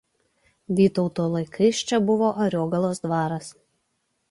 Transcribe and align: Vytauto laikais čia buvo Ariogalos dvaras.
Vytauto 0.79 1.25
laikais 1.33 1.83
čia 1.91 2.01
buvo 2.09 2.33
Ariogalos 2.47 3.05
dvaras. 3.07 3.55